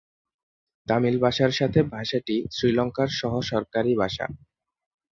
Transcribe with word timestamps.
তামিল 0.87 1.15
ভাষার 1.23 1.51
সাথে 1.51 1.79
ভাষাটি 1.93 2.35
শ্রীলঙ্কার 2.55 3.09
সহ-সরকারী 3.19 3.93
ভাষা। 3.95 4.25